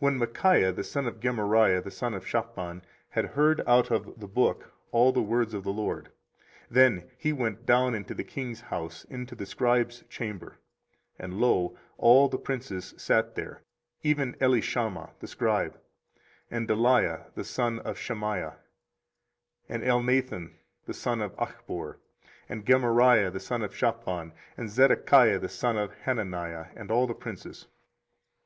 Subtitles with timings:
[0.00, 4.26] When Michaiah the son of Gemariah, the son of Shaphan, had heard out of the
[4.26, 6.04] book all the words of the LORD,
[6.70, 10.56] 24:036:012 Then he went down into the king's house, into the scribe's chamber:
[11.18, 13.60] and, lo, all the princes sat there,
[14.02, 15.78] even Elishama the scribe,
[16.50, 18.56] and Delaiah the son of Shemaiah,
[19.68, 20.54] and Elnathan
[20.86, 21.98] the son of Achbor,
[22.48, 27.12] and Gemariah the son of Shaphan, and Zedekiah the son of Hananiah, and all the
[27.12, 27.66] princes.